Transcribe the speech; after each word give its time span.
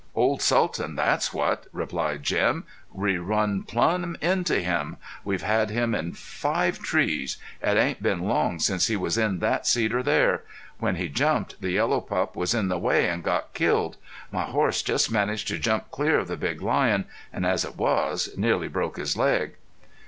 "Old 0.15 0.41
Sultan. 0.41 0.95
That's 0.95 1.31
what," 1.31 1.67
replied 1.71 2.23
Jim. 2.23 2.63
"We 2.91 3.19
run 3.19 3.61
plumb 3.61 4.17
into 4.19 4.59
him. 4.59 4.97
We've 5.23 5.43
had 5.43 5.69
him 5.69 5.93
in 5.93 6.13
five 6.13 6.79
trees. 6.79 7.37
It 7.61 7.77
ain't 7.77 8.01
been 8.01 8.21
long 8.21 8.57
since 8.57 8.87
he 8.87 8.95
was 8.97 9.15
in 9.15 9.37
that 9.41 9.67
cedar 9.67 10.01
there. 10.01 10.41
When 10.79 10.95
he 10.95 11.07
jumped 11.07 11.61
the 11.61 11.73
yellow 11.73 12.01
pup 12.01 12.35
was 12.35 12.55
in 12.55 12.67
the 12.67 12.79
way 12.79 13.07
an' 13.07 13.21
got 13.21 13.53
killed. 13.53 13.97
My 14.31 14.45
horse 14.45 14.81
just 14.81 15.11
managed 15.11 15.47
to 15.49 15.59
jump 15.59 15.91
clear 15.91 16.17
of 16.17 16.27
the 16.29 16.35
big 16.35 16.63
lion, 16.63 17.05
an' 17.31 17.45
as 17.45 17.63
it 17.63 17.77
was, 17.77 18.31
nearly 18.35 18.67
broke 18.69 18.97
his 18.97 19.15
leg." 19.15 19.51